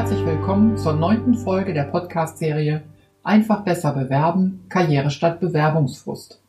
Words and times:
herzlich 0.00 0.24
willkommen 0.24 0.78
zur 0.78 0.94
neunten 0.94 1.34
Folge 1.34 1.74
der 1.74 1.82
Podcast-Serie 1.82 2.80
Einfach 3.22 3.64
besser 3.64 3.92
bewerben, 3.92 4.64
Karriere 4.70 5.10
statt 5.10 5.40
Bewerbungsfrust. 5.40 6.40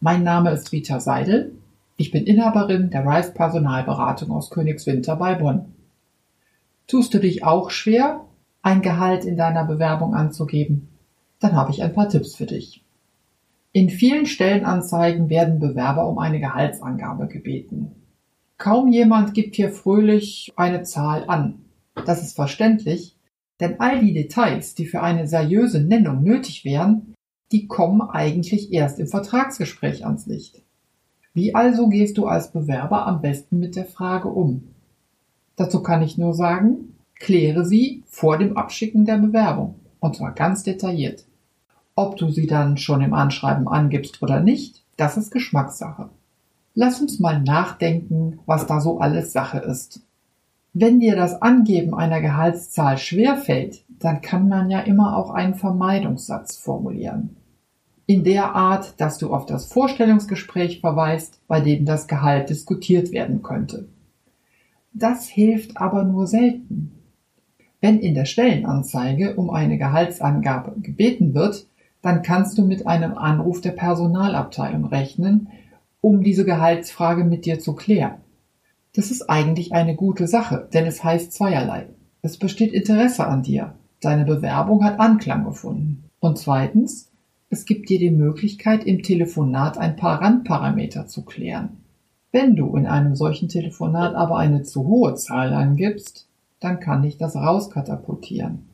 Mein 0.00 0.24
Name 0.24 0.50
ist 0.50 0.72
Vita 0.72 0.98
Seidel. 0.98 1.52
Ich 1.96 2.10
bin 2.10 2.24
Inhaberin 2.24 2.90
der 2.90 3.06
Rice 3.06 3.32
Personalberatung 3.32 4.32
aus 4.32 4.50
Königswinter 4.50 5.14
bei 5.14 5.36
Bonn. 5.36 5.66
Tust 6.88 7.14
du 7.14 7.20
dich 7.20 7.44
auch 7.44 7.70
schwer, 7.70 8.24
ein 8.60 8.82
Gehalt 8.82 9.24
in 9.24 9.36
deiner 9.36 9.64
Bewerbung 9.64 10.16
anzugeben? 10.16 10.88
Dann 11.38 11.52
habe 11.52 11.70
ich 11.70 11.84
ein 11.84 11.94
paar 11.94 12.08
Tipps 12.08 12.34
für 12.34 12.46
dich. 12.46 12.82
In 13.70 13.88
vielen 13.88 14.26
Stellenanzeigen 14.26 15.30
werden 15.30 15.60
Bewerber 15.60 16.08
um 16.08 16.18
eine 16.18 16.40
Gehaltsangabe 16.40 17.28
gebeten. 17.28 17.92
Kaum 18.58 18.88
jemand 18.88 19.32
gibt 19.32 19.54
hier 19.54 19.70
fröhlich 19.70 20.52
eine 20.56 20.82
Zahl 20.82 21.22
an. 21.28 21.66
Das 21.94 22.22
ist 22.22 22.34
verständlich, 22.34 23.16
denn 23.60 23.78
all 23.78 24.00
die 24.00 24.14
Details, 24.14 24.74
die 24.74 24.86
für 24.86 25.02
eine 25.02 25.26
seriöse 25.26 25.80
Nennung 25.80 26.22
nötig 26.22 26.64
wären, 26.64 27.14
die 27.52 27.66
kommen 27.66 28.00
eigentlich 28.00 28.72
erst 28.72 28.98
im 28.98 29.08
Vertragsgespräch 29.08 30.06
ans 30.06 30.26
Licht. 30.26 30.62
Wie 31.34 31.54
also 31.54 31.88
gehst 31.88 32.18
du 32.18 32.26
als 32.26 32.52
Bewerber 32.52 33.06
am 33.06 33.20
besten 33.20 33.58
mit 33.58 33.76
der 33.76 33.84
Frage 33.84 34.28
um? 34.28 34.68
Dazu 35.56 35.82
kann 35.82 36.02
ich 36.02 36.16
nur 36.16 36.34
sagen, 36.34 36.96
kläre 37.16 37.64
sie 37.64 38.02
vor 38.06 38.38
dem 38.38 38.56
Abschicken 38.56 39.04
der 39.04 39.18
Bewerbung, 39.18 39.76
und 40.00 40.16
zwar 40.16 40.32
ganz 40.32 40.62
detailliert. 40.62 41.24
Ob 41.94 42.16
du 42.16 42.30
sie 42.30 42.46
dann 42.46 42.78
schon 42.78 43.02
im 43.02 43.12
Anschreiben 43.12 43.68
angibst 43.68 44.22
oder 44.22 44.40
nicht, 44.40 44.82
das 44.96 45.16
ist 45.16 45.30
Geschmackssache. 45.30 46.08
Lass 46.74 47.00
uns 47.00 47.18
mal 47.18 47.42
nachdenken, 47.42 48.38
was 48.46 48.66
da 48.66 48.80
so 48.80 49.00
alles 49.00 49.32
Sache 49.32 49.58
ist. 49.58 50.00
Wenn 50.72 51.00
dir 51.00 51.16
das 51.16 51.42
Angeben 51.42 51.94
einer 51.94 52.20
Gehaltszahl 52.20 52.96
schwerfällt, 52.96 53.82
dann 53.88 54.20
kann 54.20 54.48
man 54.48 54.70
ja 54.70 54.80
immer 54.80 55.16
auch 55.16 55.30
einen 55.30 55.54
Vermeidungssatz 55.54 56.56
formulieren. 56.56 57.36
In 58.06 58.22
der 58.22 58.54
Art, 58.54 59.00
dass 59.00 59.18
du 59.18 59.34
auf 59.34 59.46
das 59.46 59.66
Vorstellungsgespräch 59.66 60.80
verweist, 60.80 61.40
bei 61.48 61.60
dem 61.60 61.84
das 61.84 62.06
Gehalt 62.06 62.50
diskutiert 62.50 63.10
werden 63.10 63.42
könnte. 63.42 63.88
Das 64.92 65.28
hilft 65.28 65.76
aber 65.76 66.04
nur 66.04 66.26
selten. 66.26 66.92
Wenn 67.80 67.98
in 67.98 68.14
der 68.14 68.24
Stellenanzeige 68.24 69.34
um 69.34 69.50
eine 69.50 69.76
Gehaltsangabe 69.76 70.80
gebeten 70.80 71.34
wird, 71.34 71.66
dann 72.02 72.22
kannst 72.22 72.58
du 72.58 72.64
mit 72.64 72.86
einem 72.86 73.16
Anruf 73.18 73.60
der 73.60 73.72
Personalabteilung 73.72 74.84
rechnen, 74.86 75.48
um 76.00 76.22
diese 76.22 76.44
Gehaltsfrage 76.44 77.24
mit 77.24 77.44
dir 77.44 77.58
zu 77.58 77.74
klären. 77.74 78.20
Das 78.92 79.10
ist 79.10 79.30
eigentlich 79.30 79.72
eine 79.72 79.94
gute 79.94 80.26
Sache, 80.26 80.68
denn 80.72 80.86
es 80.86 81.04
heißt 81.04 81.32
zweierlei. 81.32 81.86
Es 82.22 82.38
besteht 82.38 82.72
Interesse 82.72 83.26
an 83.26 83.42
dir. 83.42 83.74
Deine 84.00 84.24
Bewerbung 84.24 84.84
hat 84.84 84.98
Anklang 84.98 85.44
gefunden. 85.44 86.04
Und 86.18 86.38
zweitens, 86.38 87.10
es 87.50 87.64
gibt 87.64 87.88
dir 87.88 87.98
die 87.98 88.10
Möglichkeit, 88.10 88.84
im 88.84 89.02
Telefonat 89.02 89.78
ein 89.78 89.96
paar 89.96 90.20
Randparameter 90.20 91.06
zu 91.06 91.24
klären. 91.24 91.78
Wenn 92.32 92.56
du 92.56 92.76
in 92.76 92.86
einem 92.86 93.16
solchen 93.16 93.48
Telefonat 93.48 94.14
aber 94.14 94.36
eine 94.36 94.62
zu 94.62 94.86
hohe 94.86 95.14
Zahl 95.14 95.52
angibst, 95.52 96.28
dann 96.60 96.78
kann 96.78 97.02
dich 97.02 97.16
das 97.16 97.36
rauskatapultieren. 97.36 98.68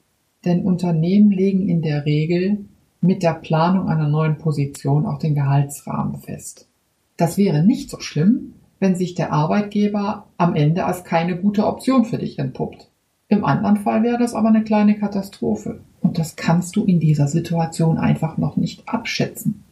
Denn 0.44 0.64
Unternehmen 0.64 1.30
legen 1.30 1.68
in 1.68 1.82
der 1.82 2.04
Regel 2.04 2.66
mit 3.00 3.22
der 3.22 3.34
Planung 3.34 3.88
einer 3.88 4.08
neuen 4.08 4.38
Position 4.38 5.06
auch 5.06 5.18
den 5.18 5.34
Gehaltsrahmen 5.34 6.20
fest. 6.20 6.68
Das 7.16 7.38
wäre 7.38 7.64
nicht 7.64 7.88
so 7.88 8.00
schlimm, 8.00 8.54
wenn 8.78 8.94
sich 8.94 9.14
der 9.14 9.32
Arbeitgeber 9.32 10.26
am 10.36 10.54
Ende 10.54 10.84
als 10.84 11.04
keine 11.04 11.36
gute 11.36 11.66
Option 11.66 12.04
für 12.04 12.18
dich 12.18 12.38
entpuppt. 12.38 12.88
Im 13.28 13.44
anderen 13.44 13.76
Fall 13.76 14.02
wäre 14.02 14.18
das 14.18 14.34
aber 14.34 14.48
eine 14.48 14.62
kleine 14.62 14.98
Katastrophe. 14.98 15.80
Und 16.00 16.18
das 16.18 16.36
kannst 16.36 16.76
du 16.76 16.84
in 16.84 17.00
dieser 17.00 17.26
Situation 17.26 17.98
einfach 17.98 18.38
noch 18.38 18.56
nicht 18.56 18.88
abschätzen. 18.88 19.64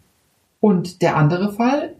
Und 0.60 1.02
der 1.02 1.16
andere 1.16 1.52
Fall, 1.52 1.94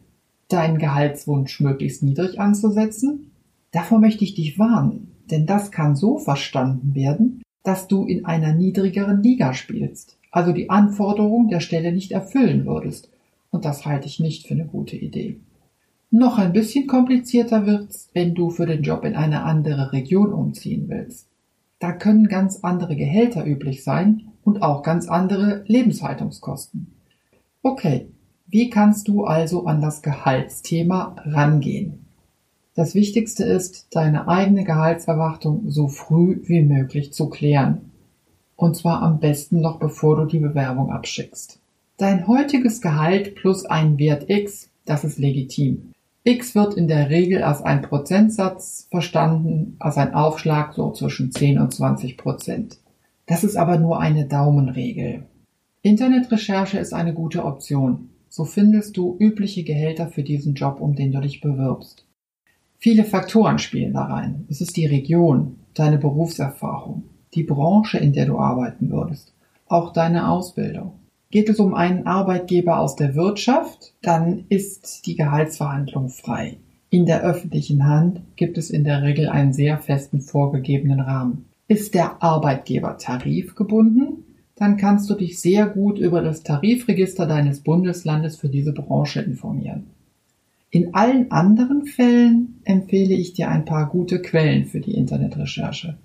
deinen 0.49 0.79
Gehaltswunsch 0.79 1.61
möglichst 1.61 2.03
niedrig 2.03 2.41
anzusetzen, 2.41 3.31
davor 3.71 4.01
möchte 4.01 4.25
ich 4.25 4.35
dich 4.35 4.59
warnen, 4.59 5.13
denn 5.31 5.47
das 5.47 5.71
kann 5.71 5.97
so 5.97 6.19
verstanden 6.19 6.95
werden, 6.95 7.43
dass 7.63 7.89
du 7.89 8.05
in 8.05 8.25
einer 8.25 8.53
niedrigeren 8.55 9.23
Liga 9.23 9.55
spielst, 9.55 10.17
also 10.31 10.53
die 10.53 10.71
Anforderungen 10.71 11.49
der 11.49 11.61
Stelle 11.61 11.93
nicht 11.93 12.13
erfüllen 12.13 12.67
würdest. 12.67 13.11
Und 13.51 13.65
das 13.65 13.87
halte 13.87 14.07
ich 14.07 14.19
nicht 14.19 14.47
für 14.47 14.55
eine 14.55 14.67
gute 14.67 14.97
Idee. 14.97 15.37
Noch 16.17 16.39
ein 16.39 16.53
bisschen 16.53 16.87
komplizierter 16.87 17.67
wird's, 17.67 18.09
wenn 18.13 18.37
du 18.37 18.51
für 18.51 18.67
den 18.67 18.85
Job 18.85 19.05
in 19.05 19.17
eine 19.17 19.43
andere 19.43 19.91
Region 19.91 20.33
umziehen 20.33 20.85
willst. 20.87 21.27
Da 21.81 21.91
können 21.91 22.29
ganz 22.29 22.61
andere 22.63 22.95
Gehälter 22.95 23.45
üblich 23.45 23.83
sein 23.83 24.29
und 24.45 24.63
auch 24.63 24.85
ganz 24.85 25.09
andere 25.09 25.65
Lebenshaltungskosten. 25.67 26.95
Okay, 27.65 28.07
wie 28.47 28.71
kannst 28.71 29.09
du 29.09 29.25
also 29.25 29.67
an 29.67 29.81
das 29.81 30.03
Gehaltsthema 30.03 31.17
rangehen? 31.25 32.07
Das 32.77 32.95
Wichtigste 32.95 33.43
ist, 33.43 33.89
deine 33.91 34.29
eigene 34.29 34.63
Gehaltserwartung 34.63 35.69
so 35.69 35.89
früh 35.89 36.43
wie 36.45 36.63
möglich 36.63 37.13
zu 37.13 37.29
klären. 37.29 37.91
Und 38.55 38.77
zwar 38.77 39.03
am 39.03 39.19
besten 39.19 39.61
noch 39.61 39.81
bevor 39.81 40.15
du 40.15 40.27
die 40.27 40.39
Bewerbung 40.39 40.93
abschickst. 40.93 41.59
Dein 41.97 42.29
heutiges 42.29 42.81
Gehalt 42.81 43.35
plus 43.35 43.65
ein 43.65 43.99
Wert 43.99 44.31
X, 44.31 44.71
das 44.85 45.03
ist 45.03 45.19
legitim. 45.19 45.91
X 46.27 46.55
wird 46.55 46.73
in 46.75 46.89
der 46.89 47.11
Regel 47.11 47.43
als 47.43 47.61
ein 47.61 47.83
Prozentsatz 47.83 48.89
verstanden, 48.91 49.77
als 49.79 49.99
ein 49.99 50.15
Aufschlag 50.15 50.73
so 50.73 50.91
zwischen 50.91 51.31
10 51.31 51.59
und 51.59 51.75
20 51.75 52.17
Prozent. 52.17 52.79
Das 53.27 53.45
ist 53.45 53.57
aber 53.57 53.79
nur 53.79 54.01
eine 54.01 54.25
Daumenregel. 54.25 55.27
Internetrecherche 55.83 56.79
ist 56.79 56.95
eine 56.95 57.13
gute 57.13 57.45
Option. 57.45 58.09
So 58.31 58.47
findest 58.47 58.97
du 58.97 59.17
übliche 59.19 59.65
Gehälter 59.65 60.09
für 60.09 60.23
diesen 60.23 60.55
Job, 60.55 60.81
um 60.81 60.95
den 60.95 61.13
du 61.13 61.21
dich 61.21 61.43
bewirbst. 61.43 62.07
Viele 62.79 63.05
Faktoren 63.05 63.59
spielen 63.59 63.93
da 63.93 64.05
rein. 64.05 64.47
Es 64.49 64.63
ist 64.63 64.79
die 64.79 64.87
Region, 64.87 65.59
deine 65.75 65.99
Berufserfahrung, 65.99 67.05
die 67.35 67.45
Branche, 67.45 67.99
in 67.99 68.15
der 68.15 68.25
du 68.25 68.39
arbeiten 68.39 68.91
würdest, 68.91 69.35
auch 69.67 69.93
deine 69.93 70.31
Ausbildung. 70.31 70.93
Geht 71.35 71.49
es 71.49 71.59
um 71.59 71.75
einen 71.75 72.07
Arbeitgeber 72.07 72.79
aus 72.79 72.95
der 72.95 73.17
Wirtschaft, 73.17 73.93
dann 74.03 74.45
ist 74.51 75.05
die 75.05 75.17
Gehaltsverhandlung 75.17 76.09
frei. 76.09 76.59
In 76.91 77.07
der 77.07 77.25
öffentlichen 77.25 77.89
Hand 77.89 78.21
gibt 78.37 78.57
es 78.57 78.71
in 78.71 78.85
der 78.85 79.03
Regel 79.03 79.29
einen 79.29 79.53
sehr 79.53 79.79
festen 79.79 80.21
vorgegebenen 80.21 81.01
Rahmen. 81.01 81.47
Ist 81.67 81.95
der 81.95 82.23
Arbeitgeber 82.23 82.99
tarifgebunden, 82.99 84.23
dann 84.55 84.77
kannst 84.77 85.11
du 85.11 85.15
dich 85.15 85.41
sehr 85.41 85.67
gut 85.67 85.99
über 85.99 86.23
das 86.23 86.45
Tarifregister 86.45 87.27
deines 87.27 87.59
Bundeslandes 87.59 88.37
für 88.37 88.49
diese 88.49 88.73
Branche 88.73 89.21
informieren. 89.21 89.87
In 90.71 90.95
allen 90.95 91.33
anderen 91.33 91.87
Fällen 91.87 92.61
empfehle 92.63 93.15
ich 93.15 93.33
dir 93.33 93.49
ein 93.49 93.65
paar 93.65 93.89
gute 93.89 94.23
Quellen 94.23 94.67
für 94.67 94.79
die 94.79 94.95
Internetrecherche. 94.95 95.97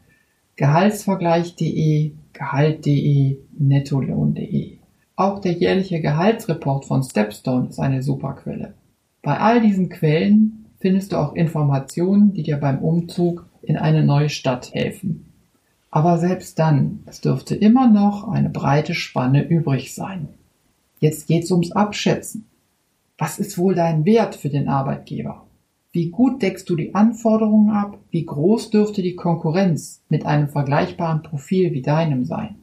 Gehaltsvergleich.de, 0.56 2.14
Gehalt.de, 2.34 3.38
Nettolohn.de. 3.60 4.79
Auch 5.20 5.40
der 5.40 5.52
jährliche 5.52 6.00
Gehaltsreport 6.00 6.86
von 6.86 7.04
Stepstone 7.04 7.68
ist 7.68 7.80
eine 7.82 8.02
super 8.02 8.36
Quelle. 8.42 8.76
Bei 9.22 9.38
all 9.38 9.60
diesen 9.60 9.90
Quellen 9.90 10.68
findest 10.80 11.12
du 11.12 11.18
auch 11.18 11.36
Informationen, 11.36 12.32
die 12.32 12.44
dir 12.44 12.56
beim 12.56 12.80
Umzug 12.80 13.46
in 13.62 13.76
eine 13.76 14.06
neue 14.06 14.30
Stadt 14.30 14.74
helfen. 14.74 15.26
Aber 15.92 16.20
selbst 16.20 16.58
dann, 16.58 17.04
es 17.06 17.20
dürfte 17.20 17.54
immer 17.54 17.90
noch 17.90 18.30
eine 18.30 18.50
breite 18.50 18.94
Spanne 18.94 19.46
übrig 19.46 19.94
sein. 19.94 20.30
Jetzt 21.02 21.28
geht's 21.28 21.52
ums 21.52 21.74
Abschätzen. 21.74 22.46
Was 23.18 23.40
ist 23.40 23.58
wohl 23.58 23.76
dein 23.76 24.06
Wert 24.06 24.36
für 24.36 24.48
den 24.48 24.70
Arbeitgeber? 24.70 25.46
Wie 25.92 26.12
gut 26.12 26.42
deckst 26.42 26.70
du 26.70 26.78
die 26.78 26.96
Anforderungen 26.96 27.72
ab? 27.72 27.98
Wie 28.10 28.26
groß 28.26 28.70
dürfte 28.70 29.02
die 29.02 29.18
Konkurrenz 29.18 30.02
mit 30.08 30.26
einem 30.26 30.48
vergleichbaren 30.48 31.24
Profil 31.24 31.74
wie 31.74 31.82
deinem 31.82 32.24
sein? 32.24 32.56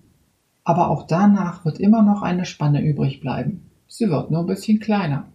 Aber 0.67 0.91
auch 0.91 1.05
danach 1.05 1.65
wird 1.65 1.79
immer 1.79 2.03
noch 2.03 2.23
eine 2.23 2.45
Spanne 2.45 2.83
übrig 2.83 3.21
bleiben. 3.21 3.71
Sie 3.87 4.11
wird 4.11 4.33
nur 4.33 4.41
ein 4.41 4.47
bisschen 4.47 4.81
kleiner. 4.81 5.29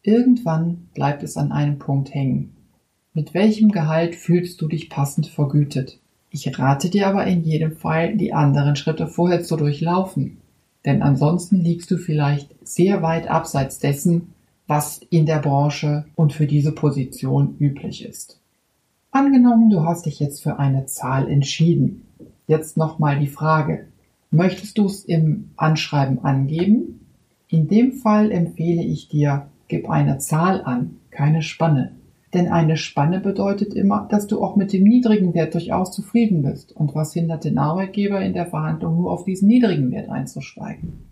Irgendwann 0.00 0.88
bleibt 0.94 1.22
es 1.22 1.36
an 1.36 1.52
einem 1.52 1.78
Punkt 1.78 2.14
hängen. 2.14 2.56
Mit 3.12 3.34
welchem 3.34 3.70
Gehalt 3.70 4.14
fühlst 4.14 4.62
du 4.62 4.66
dich 4.66 4.88
passend 4.88 5.26
vergütet? 5.26 6.00
Ich 6.30 6.58
rate 6.58 6.88
dir 6.88 7.06
aber 7.06 7.26
in 7.26 7.44
jedem 7.44 7.72
Fall, 7.76 8.16
die 8.16 8.32
anderen 8.32 8.76
Schritte 8.76 9.08
vorher 9.08 9.42
zu 9.42 9.56
durchlaufen. 9.56 10.38
Denn 10.86 11.02
ansonsten 11.02 11.56
liegst 11.56 11.90
du 11.90 11.98
vielleicht 11.98 12.54
sehr 12.66 13.02
weit 13.02 13.28
abseits 13.28 13.78
dessen, 13.78 14.32
was 14.66 15.02
in 15.10 15.26
der 15.26 15.40
Branche 15.40 16.06
und 16.14 16.32
für 16.32 16.46
diese 16.46 16.72
Position 16.72 17.56
üblich 17.58 18.06
ist. 18.06 18.40
Angenommen, 19.10 19.68
du 19.68 19.84
hast 19.84 20.06
dich 20.06 20.18
jetzt 20.18 20.42
für 20.42 20.58
eine 20.58 20.86
Zahl 20.86 21.28
entschieden. 21.28 22.06
Jetzt 22.46 22.78
nochmal 22.78 23.18
die 23.18 23.26
Frage, 23.26 23.88
Möchtest 24.36 24.76
du 24.76 24.84
es 24.84 25.02
im 25.02 25.52
Anschreiben 25.56 26.22
angeben? 26.22 27.06
In 27.48 27.68
dem 27.68 27.92
Fall 27.92 28.30
empfehle 28.30 28.82
ich 28.82 29.08
dir, 29.08 29.46
gib 29.66 29.88
eine 29.88 30.18
Zahl 30.18 30.62
an, 30.62 30.96
keine 31.10 31.40
Spanne. 31.40 31.92
Denn 32.34 32.48
eine 32.48 32.76
Spanne 32.76 33.20
bedeutet 33.20 33.72
immer, 33.72 34.06
dass 34.10 34.26
du 34.26 34.44
auch 34.44 34.54
mit 34.54 34.74
dem 34.74 34.84
niedrigen 34.84 35.32
Wert 35.32 35.54
durchaus 35.54 35.90
zufrieden 35.90 36.42
bist. 36.42 36.76
Und 36.76 36.94
was 36.94 37.14
hindert 37.14 37.44
den 37.44 37.56
Arbeitgeber 37.56 38.20
in 38.20 38.34
der 38.34 38.44
Verhandlung 38.44 38.96
nur 38.96 39.10
auf 39.10 39.24
diesen 39.24 39.48
niedrigen 39.48 39.90
Wert 39.90 40.10
einzusteigen? 40.10 41.06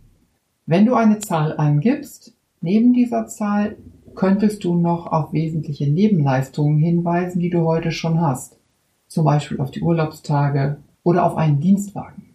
Wenn 0.67 0.85
du 0.85 0.95
eine 0.95 1.19
Zahl 1.19 1.57
angibst, 1.57 2.37
neben 2.61 2.93
dieser 2.93 3.27
Zahl 3.27 3.77
könntest 4.15 4.65
du 4.65 4.75
noch 4.75 5.07
auf 5.07 5.33
wesentliche 5.33 5.91
Nebenleistungen 5.91 6.77
hinweisen, 6.77 7.41
die 7.41 7.49
du 7.49 7.61
heute 7.61 7.91
schon 7.91 8.21
hast. 8.21 8.59
Zum 9.07 9.25
Beispiel 9.25 9.61
auf 9.61 9.71
die 9.71 9.81
Urlaubstage 9.81 10.77
oder 11.03 11.25
auf 11.25 11.37
einen 11.39 11.61
Dienstwagen. 11.61 12.34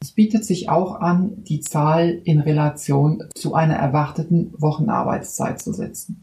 Es 0.00 0.12
bietet 0.12 0.44
sich 0.44 0.68
auch 0.68 1.00
an, 1.00 1.44
die 1.44 1.60
Zahl 1.60 2.20
in 2.24 2.40
Relation 2.40 3.24
zu 3.34 3.54
einer 3.54 3.76
erwarteten 3.76 4.52
Wochenarbeitszeit 4.58 5.60
zu 5.60 5.72
setzen. 5.72 6.22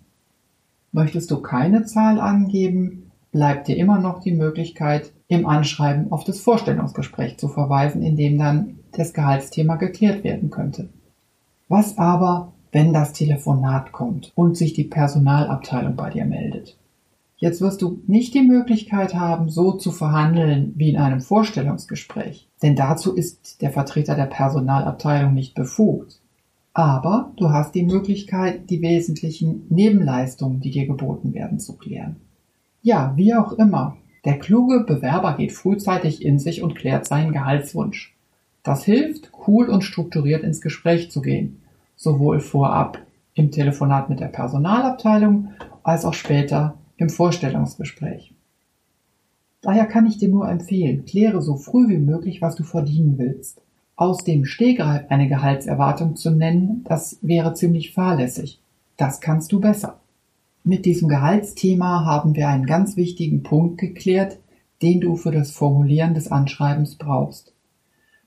Möchtest 0.91 1.31
du 1.31 1.41
keine 1.41 1.85
Zahl 1.85 2.19
angeben, 2.19 3.11
bleibt 3.31 3.67
dir 3.67 3.77
immer 3.77 3.99
noch 3.99 4.19
die 4.19 4.31
Möglichkeit, 4.31 5.11
im 5.27 5.47
Anschreiben 5.47 6.11
auf 6.11 6.23
das 6.23 6.39
Vorstellungsgespräch 6.39 7.37
zu 7.37 7.47
verweisen, 7.47 8.03
in 8.03 8.15
dem 8.15 8.37
dann 8.37 8.79
das 8.91 9.13
Gehaltsthema 9.13 9.75
geklärt 9.75 10.23
werden 10.23 10.51
könnte. 10.51 10.89
Was 11.67 11.97
aber, 11.97 12.53
wenn 12.71 12.93
das 12.93 13.13
Telefonat 13.13 13.91
kommt 13.91 14.31
und 14.35 14.55
sich 14.55 14.73
die 14.73 14.83
Personalabteilung 14.83 15.95
bei 15.95 16.11
dir 16.11 16.25
meldet? 16.25 16.77
Jetzt 17.43 17.59
wirst 17.59 17.81
du 17.81 17.99
nicht 18.07 18.33
die 18.35 18.41
Möglichkeit 18.41 19.15
haben, 19.15 19.49
so 19.49 19.73
zu 19.73 19.91
verhandeln 19.91 20.71
wie 20.77 20.91
in 20.91 20.95
einem 20.95 21.19
Vorstellungsgespräch, 21.19 22.47
denn 22.61 22.77
dazu 22.77 23.13
ist 23.13 23.61
der 23.61 23.69
Vertreter 23.69 24.15
der 24.15 24.27
Personalabteilung 24.27 25.33
nicht 25.33 25.53
befugt. 25.53 26.21
Aber 26.73 27.33
du 27.35 27.49
hast 27.49 27.75
die 27.75 27.83
Möglichkeit, 27.83 28.69
die 28.69 28.81
wesentlichen 28.81 29.65
Nebenleistungen, 29.67 30.61
die 30.61 30.71
dir 30.71 30.87
geboten 30.87 31.33
werden, 31.33 31.59
zu 31.59 31.73
klären. 31.73 32.15
Ja, 32.81 33.11
wie 33.17 33.35
auch 33.35 33.51
immer, 33.51 33.97
der 34.23 34.39
kluge 34.39 34.85
Bewerber 34.85 35.35
geht 35.35 35.51
frühzeitig 35.51 36.23
in 36.23 36.39
sich 36.39 36.63
und 36.63 36.75
klärt 36.75 37.05
seinen 37.05 37.33
Gehaltswunsch. 37.33 38.15
Das 38.63 38.85
hilft, 38.85 39.33
cool 39.49 39.67
und 39.67 39.83
strukturiert 39.83 40.43
ins 40.43 40.61
Gespräch 40.61 41.11
zu 41.11 41.21
gehen, 41.21 41.61
sowohl 41.97 42.39
vorab 42.39 42.99
im 43.33 43.51
Telefonat 43.51 44.09
mit 44.09 44.21
der 44.21 44.27
Personalabteilung 44.27 45.49
als 45.83 46.05
auch 46.05 46.13
später 46.13 46.75
im 46.97 47.09
Vorstellungsgespräch. 47.09 48.33
Daher 49.61 49.85
kann 49.85 50.05
ich 50.05 50.17
dir 50.17 50.29
nur 50.29 50.49
empfehlen, 50.49 51.05
kläre 51.05 51.41
so 51.41 51.55
früh 51.55 51.87
wie 51.87 51.97
möglich, 51.97 52.41
was 52.41 52.55
du 52.55 52.63
verdienen 52.63 53.17
willst. 53.17 53.61
Aus 53.95 54.23
dem 54.23 54.45
Stegreif 54.45 55.05
eine 55.09 55.29
Gehaltserwartung 55.29 56.15
zu 56.15 56.31
nennen, 56.31 56.83
das 56.87 57.17
wäre 57.21 57.53
ziemlich 57.53 57.93
fahrlässig. 57.93 58.59
Das 58.97 59.21
kannst 59.21 59.51
du 59.51 59.59
besser. 59.59 59.99
Mit 60.63 60.85
diesem 60.85 61.07
Gehaltsthema 61.07 62.05
haben 62.05 62.35
wir 62.35 62.47
einen 62.49 62.65
ganz 62.65 62.97
wichtigen 62.97 63.43
Punkt 63.43 63.77
geklärt, 63.77 64.39
den 64.81 64.99
du 64.99 65.15
für 65.15 65.31
das 65.31 65.51
Formulieren 65.51 66.13
des 66.13 66.29
Anschreibens 66.29 66.95
brauchst. 66.95 67.53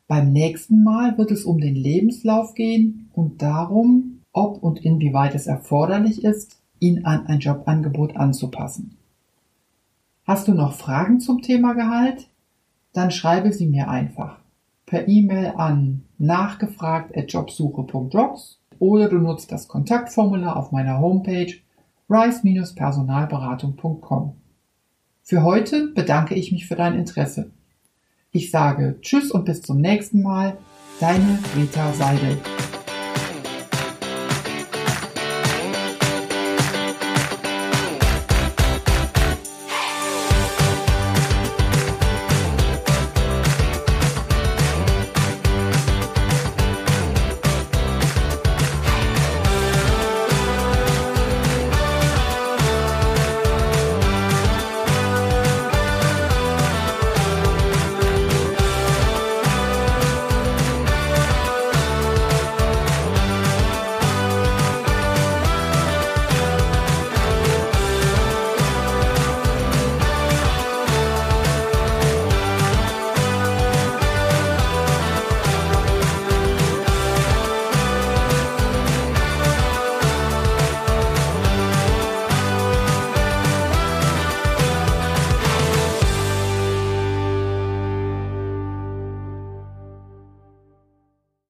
Beim 0.09 0.33
nächsten 0.33 0.85
Mal 0.85 1.19
wird 1.19 1.31
es 1.33 1.45
um 1.45 1.61
den 1.61 1.75
Lebenslauf 1.75 2.55
gehen 2.55 3.11
und 3.13 3.43
darum, 3.43 4.21
ob 4.33 4.63
und 4.63 4.85
inwieweit 4.85 5.35
es 5.35 5.47
erforderlich 5.47 6.25
ist, 6.25 6.61
ihn 6.81 7.05
an 7.05 7.27
ein 7.27 7.41
Jobangebot 7.41 8.17
anzupassen. 8.17 8.97
Hast 10.25 10.49
du 10.49 10.55
noch 10.55 10.75
Fragen 10.75 11.21
zum 11.21 11.43
Thema 11.43 11.75
Gehalt? 11.75 12.29
Dann 12.93 13.11
schreibe 13.11 13.53
sie 13.53 13.67
mir 13.67 13.89
einfach 13.89 14.39
per 14.87 15.07
E-Mail 15.09 15.55
an 15.57 16.03
nachgefragt@jobsuche.jobs 16.19 18.61
oder 18.79 19.09
du 19.09 19.17
nutzt 19.19 19.51
das 19.53 19.69
Kontaktformular 19.69 20.57
auf 20.57 20.73
meiner 20.73 20.99
Homepage 21.01 21.53
rise-personalberatung.com. 22.09 24.37
Für 25.23 25.43
heute 25.43 25.89
bedanke 25.89 26.37
ich 26.37 26.53
mich 26.53 26.67
für 26.67 26.77
dein 26.77 26.95
Interesse. 26.95 27.51
Ich 28.31 28.51
sage 28.51 28.97
Tschüss 29.01 29.33
und 29.33 29.45
bis 29.45 29.61
zum 29.63 29.81
nächsten 29.81 30.23
Mal. 30.23 30.57
Deine 31.01 31.41
Rita 31.57 31.93
Seidel. 31.93 32.39